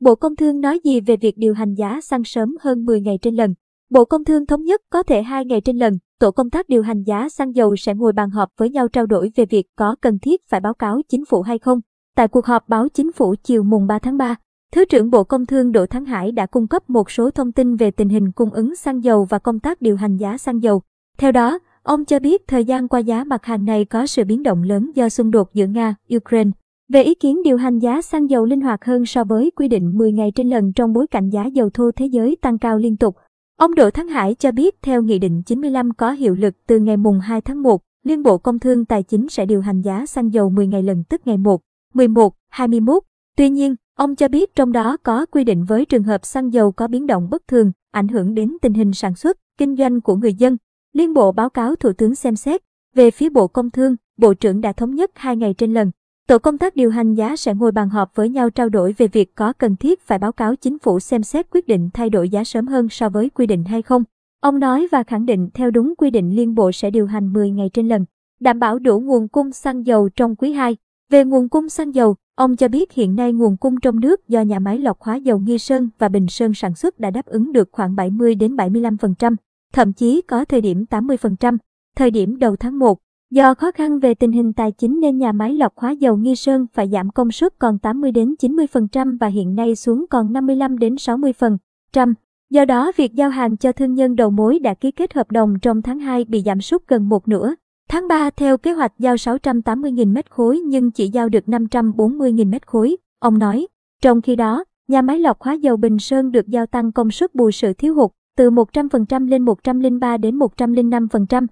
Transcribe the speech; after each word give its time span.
Bộ 0.00 0.14
Công 0.14 0.36
Thương 0.36 0.60
nói 0.60 0.80
gì 0.84 1.00
về 1.00 1.16
việc 1.16 1.38
điều 1.38 1.54
hành 1.54 1.74
giá 1.74 2.00
xăng 2.00 2.24
sớm 2.24 2.56
hơn 2.60 2.84
10 2.84 3.00
ngày 3.00 3.18
trên 3.22 3.34
lần? 3.34 3.54
Bộ 3.90 4.04
Công 4.04 4.24
Thương 4.24 4.46
thống 4.46 4.64
nhất 4.64 4.80
có 4.90 5.02
thể 5.02 5.22
2 5.22 5.44
ngày 5.44 5.60
trên 5.60 5.76
lần, 5.76 5.98
tổ 6.18 6.30
công 6.30 6.50
tác 6.50 6.68
điều 6.68 6.82
hành 6.82 7.02
giá 7.02 7.28
xăng 7.28 7.54
dầu 7.56 7.76
sẽ 7.76 7.94
ngồi 7.94 8.12
bàn 8.12 8.30
họp 8.30 8.48
với 8.58 8.70
nhau 8.70 8.88
trao 8.88 9.06
đổi 9.06 9.32
về 9.36 9.44
việc 9.46 9.66
có 9.76 9.96
cần 10.00 10.18
thiết 10.18 10.48
phải 10.48 10.60
báo 10.60 10.74
cáo 10.74 11.00
chính 11.08 11.24
phủ 11.24 11.42
hay 11.42 11.58
không. 11.58 11.80
Tại 12.16 12.28
cuộc 12.28 12.46
họp 12.46 12.68
báo 12.68 12.88
chính 12.88 13.12
phủ 13.12 13.34
chiều 13.42 13.62
mùng 13.62 13.86
3 13.86 13.98
tháng 13.98 14.16
3, 14.16 14.36
Thứ 14.72 14.84
trưởng 14.84 15.10
Bộ 15.10 15.24
Công 15.24 15.46
Thương 15.46 15.72
Đỗ 15.72 15.86
Thắng 15.86 16.04
Hải 16.04 16.32
đã 16.32 16.46
cung 16.46 16.66
cấp 16.66 16.90
một 16.90 17.10
số 17.10 17.30
thông 17.30 17.52
tin 17.52 17.76
về 17.76 17.90
tình 17.90 18.08
hình 18.08 18.32
cung 18.32 18.50
ứng 18.50 18.76
xăng 18.76 19.04
dầu 19.04 19.24
và 19.24 19.38
công 19.38 19.60
tác 19.60 19.82
điều 19.82 19.96
hành 19.96 20.16
giá 20.16 20.38
xăng 20.38 20.62
dầu. 20.62 20.82
Theo 21.18 21.32
đó, 21.32 21.58
ông 21.82 22.04
cho 22.04 22.18
biết 22.18 22.48
thời 22.48 22.64
gian 22.64 22.88
qua 22.88 23.00
giá 23.00 23.24
mặt 23.24 23.44
hàng 23.44 23.64
này 23.64 23.84
có 23.84 24.06
sự 24.06 24.24
biến 24.24 24.42
động 24.42 24.62
lớn 24.62 24.90
do 24.94 25.08
xung 25.08 25.30
đột 25.30 25.54
giữa 25.54 25.66
Nga, 25.66 25.94
Ukraine. 26.16 26.50
Về 26.92 27.02
ý 27.02 27.14
kiến 27.14 27.42
điều 27.42 27.56
hành 27.56 27.78
giá 27.78 28.02
xăng 28.02 28.30
dầu 28.30 28.44
linh 28.44 28.60
hoạt 28.60 28.84
hơn 28.84 29.06
so 29.06 29.24
với 29.24 29.50
quy 29.56 29.68
định 29.68 29.98
10 29.98 30.12
ngày 30.12 30.32
trên 30.34 30.50
lần 30.50 30.72
trong 30.72 30.92
bối 30.92 31.06
cảnh 31.06 31.30
giá 31.30 31.44
dầu 31.44 31.70
thô 31.70 31.90
thế 31.96 32.06
giới 32.06 32.36
tăng 32.40 32.58
cao 32.58 32.78
liên 32.78 32.96
tục, 32.96 33.16
ông 33.56 33.74
Đỗ 33.74 33.90
Thắng 33.90 34.08
Hải 34.08 34.34
cho 34.34 34.52
biết 34.52 34.82
theo 34.82 35.02
Nghị 35.02 35.18
định 35.18 35.42
95 35.42 35.92
có 35.94 36.10
hiệu 36.10 36.34
lực 36.34 36.54
từ 36.66 36.78
ngày 36.78 36.96
mùng 36.96 37.20
2 37.20 37.40
tháng 37.40 37.62
1, 37.62 37.82
Liên 38.04 38.22
Bộ 38.22 38.38
Công 38.38 38.58
Thương 38.58 38.84
Tài 38.84 39.02
chính 39.02 39.28
sẽ 39.28 39.46
điều 39.46 39.60
hành 39.60 39.80
giá 39.80 40.06
xăng 40.06 40.32
dầu 40.32 40.50
10 40.50 40.66
ngày 40.66 40.82
lần 40.82 41.04
tức 41.04 41.20
ngày 41.24 41.38
1, 41.38 41.60
11, 41.94 42.34
21. 42.48 43.02
Tuy 43.36 43.50
nhiên, 43.50 43.74
ông 43.96 44.16
cho 44.16 44.28
biết 44.28 44.54
trong 44.54 44.72
đó 44.72 44.96
có 45.02 45.26
quy 45.26 45.44
định 45.44 45.64
với 45.64 45.84
trường 45.84 46.02
hợp 46.02 46.24
xăng 46.24 46.52
dầu 46.52 46.72
có 46.72 46.88
biến 46.88 47.06
động 47.06 47.28
bất 47.30 47.48
thường, 47.48 47.72
ảnh 47.92 48.08
hưởng 48.08 48.34
đến 48.34 48.56
tình 48.62 48.74
hình 48.74 48.92
sản 48.92 49.14
xuất, 49.14 49.38
kinh 49.58 49.76
doanh 49.76 50.00
của 50.00 50.16
người 50.16 50.34
dân. 50.34 50.56
Liên 50.92 51.14
Bộ 51.14 51.32
báo 51.32 51.50
cáo 51.50 51.76
Thủ 51.76 51.92
tướng 51.92 52.14
xem 52.14 52.36
xét. 52.36 52.60
Về 52.94 53.10
phía 53.10 53.28
Bộ 53.28 53.46
Công 53.46 53.70
Thương, 53.70 53.96
Bộ 54.18 54.34
trưởng 54.34 54.60
đã 54.60 54.72
thống 54.72 54.94
nhất 54.94 55.10
hai 55.14 55.36
ngày 55.36 55.54
trên 55.54 55.74
lần. 55.74 55.90
Tổ 56.30 56.38
công 56.38 56.58
tác 56.58 56.76
điều 56.76 56.90
hành 56.90 57.14
giá 57.14 57.36
sẽ 57.36 57.54
ngồi 57.54 57.72
bàn 57.72 57.88
họp 57.88 58.16
với 58.16 58.28
nhau 58.28 58.50
trao 58.50 58.68
đổi 58.68 58.94
về 58.98 59.06
việc 59.06 59.34
có 59.34 59.52
cần 59.52 59.76
thiết 59.76 60.00
phải 60.00 60.18
báo 60.18 60.32
cáo 60.32 60.56
chính 60.56 60.78
phủ 60.78 61.00
xem 61.00 61.22
xét 61.22 61.46
quyết 61.50 61.66
định 61.66 61.90
thay 61.94 62.10
đổi 62.10 62.28
giá 62.28 62.44
sớm 62.44 62.66
hơn 62.66 62.88
so 62.88 63.08
với 63.08 63.30
quy 63.30 63.46
định 63.46 63.64
hay 63.64 63.82
không. 63.82 64.04
Ông 64.40 64.58
nói 64.58 64.88
và 64.92 65.02
khẳng 65.02 65.26
định 65.26 65.48
theo 65.54 65.70
đúng 65.70 65.94
quy 65.98 66.10
định 66.10 66.36
liên 66.36 66.54
bộ 66.54 66.72
sẽ 66.72 66.90
điều 66.90 67.06
hành 67.06 67.32
10 67.32 67.50
ngày 67.50 67.70
trên 67.72 67.88
lần, 67.88 68.04
đảm 68.40 68.58
bảo 68.58 68.78
đủ 68.78 69.00
nguồn 69.00 69.28
cung 69.28 69.52
xăng 69.52 69.86
dầu 69.86 70.08
trong 70.08 70.36
quý 70.36 70.52
2. 70.52 70.76
Về 71.10 71.24
nguồn 71.24 71.48
cung 71.48 71.68
xăng 71.68 71.94
dầu, 71.94 72.16
ông 72.34 72.56
cho 72.56 72.68
biết 72.68 72.92
hiện 72.92 73.16
nay 73.16 73.32
nguồn 73.32 73.56
cung 73.56 73.80
trong 73.80 74.00
nước 74.00 74.28
do 74.28 74.40
nhà 74.40 74.58
máy 74.58 74.78
lọc 74.78 75.00
hóa 75.00 75.16
dầu 75.16 75.38
Nghi 75.38 75.58
Sơn 75.58 75.88
và 75.98 76.08
Bình 76.08 76.26
Sơn 76.28 76.54
sản 76.54 76.74
xuất 76.74 77.00
đã 77.00 77.10
đáp 77.10 77.26
ứng 77.26 77.52
được 77.52 77.68
khoảng 77.72 77.96
70 77.96 78.34
đến 78.34 78.56
75%, 78.56 79.36
thậm 79.72 79.92
chí 79.92 80.22
có 80.22 80.44
thời 80.44 80.60
điểm 80.60 80.84
80%. 80.90 81.58
Thời 81.96 82.10
điểm 82.10 82.38
đầu 82.38 82.56
tháng 82.56 82.78
1, 82.78 82.98
Do 83.32 83.54
khó 83.54 83.70
khăn 83.70 83.98
về 83.98 84.14
tình 84.14 84.32
hình 84.32 84.52
tài 84.52 84.72
chính 84.72 85.00
nên 85.00 85.18
nhà 85.18 85.32
máy 85.32 85.54
lọc 85.54 85.78
hóa 85.78 85.90
dầu 85.90 86.16
Nghi 86.16 86.36
Sơn 86.36 86.66
phải 86.72 86.88
giảm 86.88 87.10
công 87.10 87.32
suất 87.32 87.58
còn 87.58 87.78
80 87.78 88.12
đến 88.12 88.34
90% 88.42 89.18
và 89.20 89.26
hiện 89.26 89.54
nay 89.54 89.76
xuống 89.76 90.04
còn 90.10 90.32
55 90.32 90.78
đến 90.78 90.94
60%. 90.94 92.14
Do 92.50 92.64
đó, 92.64 92.92
việc 92.96 93.14
giao 93.14 93.30
hàng 93.30 93.56
cho 93.56 93.72
thương 93.72 93.94
nhân 93.94 94.16
đầu 94.16 94.30
mối 94.30 94.58
đã 94.58 94.74
ký 94.74 94.90
kết 94.90 95.14
hợp 95.14 95.30
đồng 95.30 95.54
trong 95.62 95.82
tháng 95.82 95.98
2 95.98 96.24
bị 96.24 96.42
giảm 96.46 96.60
sút 96.60 96.82
gần 96.88 97.08
một 97.08 97.28
nửa. 97.28 97.54
Tháng 97.88 98.08
3 98.08 98.30
theo 98.30 98.58
kế 98.58 98.72
hoạch 98.72 98.92
giao 98.98 99.14
680.000 99.14 100.12
mét 100.12 100.30
khối 100.30 100.58
nhưng 100.58 100.90
chỉ 100.90 101.08
giao 101.08 101.28
được 101.28 101.44
540.000 101.46 102.50
mét 102.50 102.66
khối, 102.66 102.96
ông 103.18 103.38
nói. 103.38 103.66
Trong 104.02 104.20
khi 104.20 104.36
đó, 104.36 104.64
nhà 104.88 105.02
máy 105.02 105.18
lọc 105.18 105.40
hóa 105.40 105.52
dầu 105.52 105.76
Bình 105.76 105.98
Sơn 105.98 106.32
được 106.32 106.48
giao 106.48 106.66
tăng 106.66 106.92
công 106.92 107.10
suất 107.10 107.34
bù 107.34 107.50
sự 107.50 107.72
thiếu 107.72 107.94
hụt 107.94 108.10
từ 108.36 108.50
100% 108.50 109.28
lên 109.28 109.42
103 109.42 110.16
đến 110.16 110.38
105%. 110.38 111.46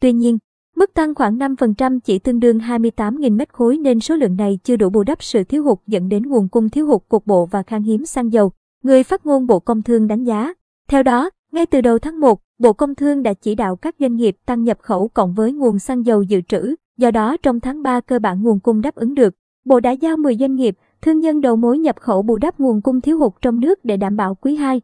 Tuy 0.00 0.12
nhiên, 0.12 0.38
Mức 0.76 0.94
tăng 0.94 1.14
khoảng 1.14 1.38
5% 1.38 2.00
chỉ 2.04 2.18
tương 2.18 2.40
đương 2.40 2.58
28.000 2.58 3.36
mét 3.36 3.52
khối 3.52 3.78
nên 3.78 4.00
số 4.00 4.16
lượng 4.16 4.36
này 4.36 4.58
chưa 4.64 4.76
đủ 4.76 4.90
bù 4.90 5.02
đắp 5.02 5.22
sự 5.22 5.44
thiếu 5.44 5.64
hụt 5.64 5.78
dẫn 5.86 6.08
đến 6.08 6.22
nguồn 6.22 6.48
cung 6.48 6.68
thiếu 6.68 6.86
hụt 6.86 7.02
cục 7.08 7.26
bộ 7.26 7.46
và 7.46 7.62
khan 7.62 7.82
hiếm 7.82 8.06
xăng 8.06 8.32
dầu. 8.32 8.52
Người 8.82 9.02
phát 9.02 9.26
ngôn 9.26 9.46
Bộ 9.46 9.60
Công 9.60 9.82
Thương 9.82 10.06
đánh 10.06 10.24
giá. 10.24 10.54
Theo 10.88 11.02
đó, 11.02 11.30
ngay 11.52 11.66
từ 11.66 11.80
đầu 11.80 11.98
tháng 11.98 12.20
1, 12.20 12.40
Bộ 12.58 12.72
Công 12.72 12.94
Thương 12.94 13.22
đã 13.22 13.34
chỉ 13.34 13.54
đạo 13.54 13.76
các 13.76 13.94
doanh 13.98 14.16
nghiệp 14.16 14.36
tăng 14.46 14.64
nhập 14.64 14.78
khẩu 14.80 15.08
cộng 15.08 15.34
với 15.34 15.52
nguồn 15.52 15.78
xăng 15.78 16.06
dầu 16.06 16.22
dự 16.22 16.40
trữ. 16.40 16.74
Do 16.98 17.10
đó, 17.10 17.36
trong 17.36 17.60
tháng 17.60 17.82
3 17.82 18.00
cơ 18.00 18.18
bản 18.18 18.42
nguồn 18.42 18.60
cung 18.60 18.80
đáp 18.80 18.94
ứng 18.94 19.14
được. 19.14 19.34
Bộ 19.64 19.80
đã 19.80 19.90
giao 19.90 20.16
10 20.16 20.36
doanh 20.36 20.54
nghiệp, 20.54 20.76
thương 21.02 21.20
nhân 21.20 21.40
đầu 21.40 21.56
mối 21.56 21.78
nhập 21.78 21.96
khẩu 22.00 22.22
bù 22.22 22.36
đắp 22.36 22.60
nguồn 22.60 22.82
cung 22.82 23.00
thiếu 23.00 23.18
hụt 23.18 23.32
trong 23.42 23.60
nước 23.60 23.84
để 23.84 23.96
đảm 23.96 24.16
bảo 24.16 24.34
quý 24.34 24.56
2. 24.56 24.80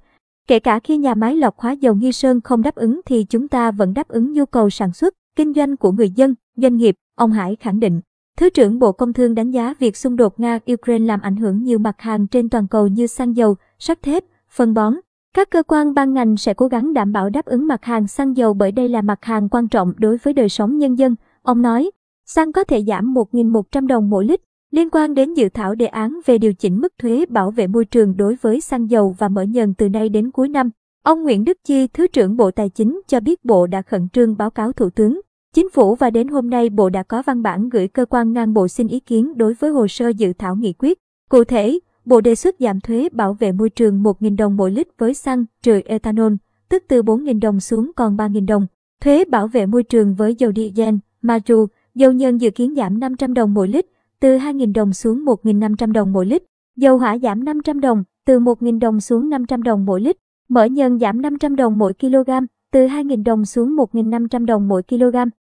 Kể 0.48 0.58
cả 0.58 0.78
khi 0.78 0.96
nhà 0.96 1.14
máy 1.14 1.36
lọc 1.36 1.58
hóa 1.58 1.72
dầu 1.72 1.94
Nghi 1.94 2.12
Sơn 2.12 2.40
không 2.40 2.62
đáp 2.62 2.74
ứng 2.74 3.00
thì 3.06 3.24
chúng 3.24 3.48
ta 3.48 3.70
vẫn 3.70 3.94
đáp 3.94 4.08
ứng 4.08 4.32
nhu 4.32 4.46
cầu 4.46 4.70
sản 4.70 4.92
xuất 4.92 5.14
kinh 5.36 5.52
doanh 5.52 5.76
của 5.76 5.92
người 5.92 6.10
dân, 6.10 6.34
doanh 6.56 6.76
nghiệp, 6.76 6.96
ông 7.14 7.32
Hải 7.32 7.56
khẳng 7.56 7.80
định. 7.80 8.00
Thứ 8.38 8.50
trưởng 8.50 8.78
Bộ 8.78 8.92
Công 8.92 9.12
Thương 9.12 9.34
đánh 9.34 9.50
giá 9.50 9.74
việc 9.78 9.96
xung 9.96 10.16
đột 10.16 10.38
Nga-Ukraine 10.38 11.06
làm 11.06 11.20
ảnh 11.20 11.36
hưởng 11.36 11.62
nhiều 11.62 11.78
mặt 11.78 12.00
hàng 12.00 12.26
trên 12.26 12.48
toàn 12.48 12.68
cầu 12.68 12.86
như 12.86 13.06
xăng 13.06 13.36
dầu, 13.36 13.56
sắt 13.78 14.02
thép, 14.02 14.24
phân 14.50 14.74
bón. 14.74 14.94
Các 15.34 15.50
cơ 15.50 15.62
quan 15.62 15.94
ban 15.94 16.14
ngành 16.14 16.36
sẽ 16.36 16.54
cố 16.54 16.68
gắng 16.68 16.92
đảm 16.92 17.12
bảo 17.12 17.30
đáp 17.30 17.44
ứng 17.44 17.66
mặt 17.66 17.84
hàng 17.84 18.06
xăng 18.06 18.36
dầu 18.36 18.54
bởi 18.54 18.72
đây 18.72 18.88
là 18.88 19.02
mặt 19.02 19.24
hàng 19.24 19.48
quan 19.48 19.68
trọng 19.68 19.92
đối 19.98 20.16
với 20.16 20.34
đời 20.34 20.48
sống 20.48 20.78
nhân 20.78 20.98
dân. 20.98 21.14
Ông 21.42 21.62
nói, 21.62 21.90
xăng 22.26 22.52
có 22.52 22.64
thể 22.64 22.84
giảm 22.86 23.14
1.100 23.14 23.86
đồng 23.86 24.10
mỗi 24.10 24.24
lít. 24.24 24.40
Liên 24.70 24.90
quan 24.90 25.14
đến 25.14 25.34
dự 25.34 25.48
thảo 25.48 25.74
đề 25.74 25.86
án 25.86 26.20
về 26.26 26.38
điều 26.38 26.52
chỉnh 26.52 26.80
mức 26.80 26.92
thuế 26.98 27.26
bảo 27.26 27.50
vệ 27.50 27.66
môi 27.66 27.84
trường 27.84 28.16
đối 28.16 28.36
với 28.40 28.60
xăng 28.60 28.90
dầu 28.90 29.14
và 29.18 29.28
mỡ 29.28 29.42
nhờn 29.42 29.74
từ 29.74 29.88
nay 29.88 30.08
đến 30.08 30.30
cuối 30.30 30.48
năm, 30.48 30.70
ông 31.02 31.22
Nguyễn 31.22 31.44
Đức 31.44 31.58
Chi, 31.64 31.86
Thứ 31.86 32.06
trưởng 32.06 32.36
Bộ 32.36 32.50
Tài 32.50 32.68
chính 32.68 33.00
cho 33.06 33.20
biết 33.20 33.44
Bộ 33.44 33.66
đã 33.66 33.82
khẩn 33.82 34.08
trương 34.08 34.36
báo 34.36 34.50
cáo 34.50 34.72
Thủ 34.72 34.90
tướng. 34.90 35.20
Chính 35.56 35.70
phủ 35.70 35.94
và 35.94 36.10
đến 36.10 36.28
hôm 36.28 36.50
nay 36.50 36.70
Bộ 36.70 36.90
đã 36.90 37.02
có 37.02 37.22
văn 37.22 37.42
bản 37.42 37.68
gửi 37.68 37.88
cơ 37.88 38.04
quan 38.04 38.32
ngang 38.32 38.54
bộ 38.54 38.68
xin 38.68 38.88
ý 38.88 39.00
kiến 39.00 39.38
đối 39.38 39.54
với 39.54 39.70
hồ 39.70 39.88
sơ 39.88 40.08
dự 40.08 40.32
thảo 40.32 40.56
nghị 40.56 40.72
quyết. 40.72 40.98
Cụ 41.30 41.44
thể, 41.44 41.78
Bộ 42.04 42.20
đề 42.20 42.34
xuất 42.34 42.56
giảm 42.58 42.80
thuế 42.80 43.08
bảo 43.12 43.32
vệ 43.32 43.52
môi 43.52 43.70
trường 43.70 44.02
1.000 44.02 44.36
đồng 44.36 44.56
mỗi 44.56 44.70
lít 44.70 44.88
với 44.98 45.14
xăng 45.14 45.44
trừ 45.62 45.80
ethanol, 45.84 46.32
tức 46.68 46.84
từ 46.88 47.02
4.000 47.02 47.40
đồng 47.40 47.60
xuống 47.60 47.90
còn 47.96 48.16
3.000 48.16 48.46
đồng. 48.46 48.66
Thuế 49.02 49.24
bảo 49.24 49.48
vệ 49.48 49.66
môi 49.66 49.82
trường 49.82 50.14
với 50.14 50.34
dầu 50.34 50.52
diesel, 50.56 50.94
maru, 51.22 51.66
dầu 51.94 52.12
nhân 52.12 52.40
dự 52.40 52.50
kiến 52.50 52.74
giảm 52.74 52.98
500 53.00 53.34
đồng 53.34 53.54
mỗi 53.54 53.68
lít, 53.68 53.86
từ 54.20 54.38
2.000 54.38 54.72
đồng 54.72 54.92
xuống 54.92 55.24
1.500 55.24 55.92
đồng 55.92 56.12
mỗi 56.12 56.26
lít. 56.26 56.42
Dầu 56.76 56.98
hỏa 56.98 57.18
giảm 57.18 57.44
500 57.44 57.80
đồng, 57.80 58.04
từ 58.26 58.40
1.000 58.40 58.78
đồng 58.78 59.00
xuống 59.00 59.28
500 59.28 59.62
đồng 59.62 59.84
mỗi 59.84 60.00
lít. 60.00 60.16
Mỡ 60.48 60.64
nhân 60.64 60.98
giảm 60.98 61.22
500 61.22 61.56
đồng 61.56 61.78
mỗi 61.78 61.92
kg, 61.94 62.30
từ 62.72 62.86
2.000 62.86 63.24
đồng 63.24 63.44
xuống 63.44 63.76
1.500 63.76 64.44
đồng 64.46 64.68
mỗi 64.68 64.82
kg. 64.82 65.16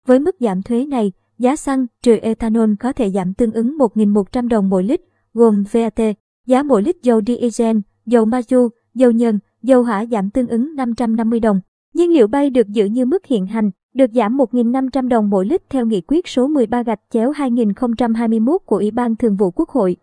Với 0.09 0.19
mức 0.19 0.37
giảm 0.41 0.63
thuế 0.63 0.85
này, 0.85 1.13
giá 1.39 1.57
xăng 1.57 1.87
trừ 2.03 2.17
ethanol 2.23 2.71
có 2.81 2.93
thể 2.93 3.11
giảm 3.11 3.35
tương 3.35 3.53
ứng 3.53 3.77
1.100 3.79 4.49
đồng 4.49 4.69
mỗi 4.69 4.85
lít, 4.85 5.01
gồm 5.35 5.65
VAT, 5.73 6.01
giá 6.47 6.63
mỗi 6.63 6.83
lít 6.83 6.97
dầu 7.03 7.21
diesel, 7.27 7.77
dầu 8.07 8.27
mazu, 8.27 8.69
dầu 8.95 9.11
nhân, 9.11 9.39
dầu 9.63 9.83
hỏa 9.83 10.07
giảm 10.07 10.31
tương 10.31 10.49
ứng 10.49 10.77
550 10.77 11.41
đồng. 11.41 11.61
Nhiên 11.95 12.13
liệu 12.13 12.27
bay 12.27 12.51
được 12.51 12.69
giữ 12.69 12.85
như 12.85 13.07
mức 13.07 13.27
hiện 13.27 13.47
hành, 13.47 13.71
được 13.95 14.11
giảm 14.15 14.37
1.500 14.37 15.09
đồng 15.09 15.31
mỗi 15.31 15.47
lít 15.47 15.71
theo 15.71 15.87
nghị 15.87 16.01
quyết 16.01 16.29
số 16.29 16.47
13 16.47 16.83
gạch 16.83 17.01
chéo 17.11 17.31
2021 17.31 18.61
của 18.67 18.77
Ủy 18.77 18.91
ban 18.91 19.17
Thường 19.17 19.37
vụ 19.37 19.51
Quốc 19.51 19.69
hội. 19.69 19.97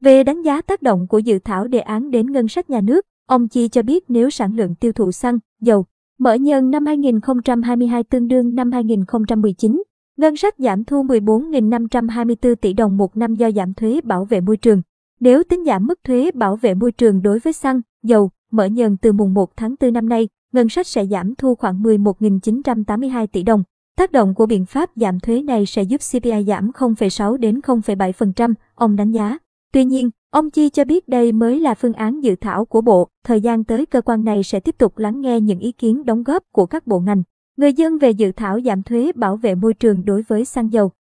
Về 0.00 0.24
đánh 0.24 0.42
giá 0.42 0.62
tác 0.62 0.82
động 0.82 1.06
của 1.08 1.18
dự 1.18 1.38
thảo 1.38 1.66
đề 1.66 1.80
án 1.80 2.10
đến 2.10 2.32
ngân 2.32 2.48
sách 2.48 2.70
nhà 2.70 2.80
nước, 2.80 3.06
ông 3.26 3.48
Chi 3.48 3.68
cho 3.68 3.82
biết 3.82 4.04
nếu 4.08 4.30
sản 4.30 4.56
lượng 4.56 4.74
tiêu 4.74 4.92
thụ 4.92 5.12
xăng, 5.12 5.38
dầu, 5.60 5.84
Mở 6.20 6.34
nhân 6.34 6.70
năm 6.70 6.86
2022 6.86 8.04
tương 8.04 8.28
đương 8.28 8.54
năm 8.54 8.72
2019, 8.72 9.82
ngân 10.16 10.36
sách 10.36 10.54
giảm 10.58 10.84
thu 10.84 11.02
14.524 11.02 12.54
tỷ 12.54 12.72
đồng 12.72 12.96
một 12.96 13.16
năm 13.16 13.34
do 13.34 13.50
giảm 13.50 13.74
thuế 13.74 14.00
bảo 14.04 14.24
vệ 14.24 14.40
môi 14.40 14.56
trường. 14.56 14.82
Nếu 15.20 15.44
tính 15.44 15.64
giảm 15.64 15.86
mức 15.86 15.98
thuế 16.04 16.30
bảo 16.34 16.56
vệ 16.56 16.74
môi 16.74 16.92
trường 16.92 17.22
đối 17.22 17.38
với 17.38 17.52
xăng, 17.52 17.80
dầu, 18.02 18.30
mở 18.50 18.64
nhân 18.64 18.96
từ 18.96 19.12
mùng 19.12 19.34
1 19.34 19.56
tháng 19.56 19.74
4 19.80 19.92
năm 19.92 20.08
nay, 20.08 20.28
ngân 20.52 20.68
sách 20.68 20.86
sẽ 20.86 21.06
giảm 21.06 21.34
thu 21.34 21.54
khoảng 21.54 21.82
11.982 21.82 23.26
tỷ 23.26 23.42
đồng. 23.42 23.62
Tác 23.96 24.12
động 24.12 24.34
của 24.34 24.46
biện 24.46 24.66
pháp 24.66 24.90
giảm 24.96 25.20
thuế 25.20 25.42
này 25.42 25.66
sẽ 25.66 25.82
giúp 25.82 26.00
CPI 26.12 26.44
giảm 26.46 26.70
0,6 26.70 27.36
đến 27.36 27.60
0,7%, 27.60 28.54
ông 28.74 28.96
đánh 28.96 29.10
giá. 29.10 29.38
Tuy 29.72 29.84
nhiên, 29.84 30.10
Ông 30.30 30.50
Chi 30.50 30.68
cho 30.68 30.84
biết 30.84 31.08
đây 31.08 31.32
mới 31.32 31.60
là 31.60 31.74
phương 31.74 31.92
án 31.92 32.20
dự 32.20 32.36
thảo 32.36 32.64
của 32.64 32.80
Bộ, 32.80 33.08
thời 33.24 33.40
gian 33.40 33.64
tới 33.64 33.86
cơ 33.86 34.00
quan 34.00 34.24
này 34.24 34.42
sẽ 34.42 34.60
tiếp 34.60 34.78
tục 34.78 34.98
lắng 34.98 35.20
nghe 35.20 35.40
những 35.40 35.58
ý 35.58 35.72
kiến 35.72 36.04
đóng 36.04 36.22
góp 36.22 36.42
của 36.52 36.66
các 36.66 36.86
bộ 36.86 37.00
ngành, 37.00 37.22
người 37.56 37.72
dân 37.72 37.98
về 37.98 38.10
dự 38.10 38.32
thảo 38.32 38.60
giảm 38.60 38.82
thuế 38.82 39.12
bảo 39.14 39.36
vệ 39.36 39.54
môi 39.54 39.74
trường 39.74 40.04
đối 40.04 40.22
với 40.22 40.44
xăng 40.44 40.72
dầu. 40.72 40.90